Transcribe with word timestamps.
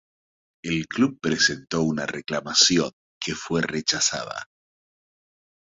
El 0.63 0.87
club 0.87 1.19
presentó 1.21 1.83
una 1.83 2.07
reclamación, 2.07 2.89
que 3.21 3.35
fue 3.35 3.61
rechazada. 3.61 4.49